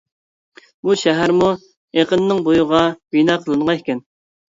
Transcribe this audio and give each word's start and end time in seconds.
بۇ 0.87 0.95
شەھەرمۇ 1.01 1.51
ئېقىننىڭ 2.01 2.43
بويىغا 2.51 2.83
بىنا 3.15 3.41
قىلىنغان 3.49 3.81
ئىكەن. 3.81 4.07